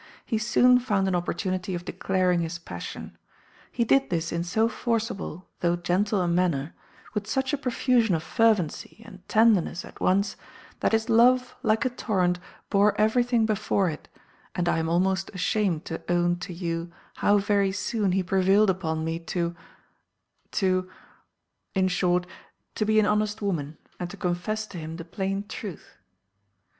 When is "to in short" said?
20.53-22.25